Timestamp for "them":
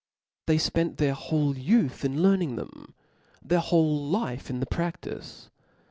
2.55-2.95